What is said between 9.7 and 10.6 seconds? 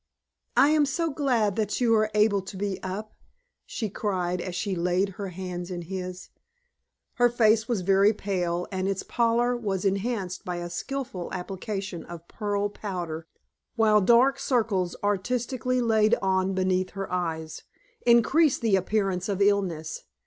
enhanced by